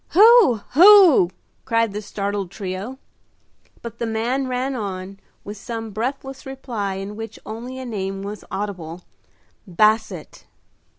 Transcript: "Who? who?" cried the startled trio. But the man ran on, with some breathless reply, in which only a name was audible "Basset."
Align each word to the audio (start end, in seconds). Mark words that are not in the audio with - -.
"Who? 0.13 0.61
who?" 0.71 1.29
cried 1.63 1.93
the 1.93 2.01
startled 2.01 2.49
trio. 2.49 2.97
But 3.83 3.99
the 3.99 4.07
man 4.07 4.47
ran 4.47 4.73
on, 4.73 5.19
with 5.43 5.57
some 5.57 5.91
breathless 5.91 6.43
reply, 6.43 6.95
in 6.95 7.15
which 7.15 7.37
only 7.45 7.77
a 7.77 7.85
name 7.85 8.23
was 8.23 8.43
audible 8.49 9.03
"Basset." 9.67 10.47